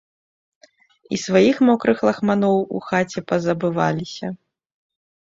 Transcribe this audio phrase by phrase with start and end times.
[1.17, 4.31] І сваіх мокрых лахманоў у хаце пазабываліся.